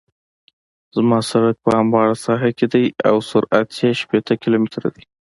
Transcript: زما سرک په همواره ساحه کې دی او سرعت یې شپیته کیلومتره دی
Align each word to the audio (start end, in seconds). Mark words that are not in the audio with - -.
زما 0.95 1.17
سرک 1.29 1.55
په 1.65 1.71
همواره 1.79 2.15
ساحه 2.25 2.49
کې 2.57 2.65
دی 2.73 2.85
او 3.09 3.15
سرعت 3.29 3.67
یې 3.81 3.89
شپیته 4.01 4.33
کیلومتره 4.41 4.89
دی 4.95 5.03